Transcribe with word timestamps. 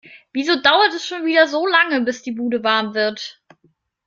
Wieso 0.33 0.59
dauert 0.59 0.95
es 0.95 1.05
schon 1.05 1.25
wieder 1.27 1.45
so 1.47 1.67
lange, 1.67 2.01
bis 2.01 2.23
die 2.23 2.31
Bude 2.31 2.63
warm 2.63 2.95
wird? 2.95 3.39